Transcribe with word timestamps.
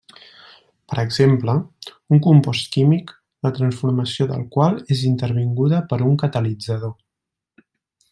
Per 0.91 0.95
exemple, 1.01 1.53
un 2.15 2.21
compost 2.27 2.71
químic 2.75 3.13
la 3.47 3.51
transformació 3.57 4.27
del 4.31 4.41
qual 4.57 4.81
és 4.97 5.05
intervinguda 5.11 5.83
per 5.93 6.01
un 6.13 6.17
catalitzador. 6.25 6.95